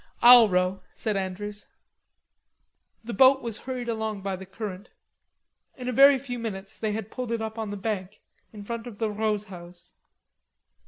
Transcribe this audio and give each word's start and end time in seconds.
"I'll 0.23 0.49
row," 0.49 0.81
said 0.95 1.15
Andrews. 1.15 1.67
The 3.03 3.13
boat 3.13 3.43
was 3.43 3.59
hurried 3.59 3.87
along 3.87 4.21
by 4.23 4.35
the 4.35 4.47
current. 4.47 4.89
In 5.77 5.87
a 5.87 5.91
very 5.93 6.17
few 6.17 6.39
minutes 6.39 6.75
they 6.79 6.93
had 6.93 7.11
pulled 7.11 7.31
it 7.31 7.39
up 7.39 7.59
on 7.59 7.69
the 7.69 7.77
bank 7.77 8.19
in 8.51 8.63
front 8.63 8.87
of 8.87 8.97
the 8.97 9.11
Rods' 9.11 9.45
house. 9.45 9.93